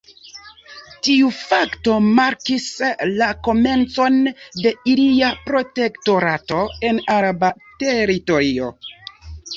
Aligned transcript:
Tiu 1.07 1.27
fakto 1.39 1.97
markis 2.21 2.65
la 3.19 3.27
komencon 3.49 4.17
de 4.63 4.71
ilia 4.95 5.29
protektorato 5.51 6.63
en 6.91 7.03
araba 7.19 7.53
teritorio. 7.85 8.73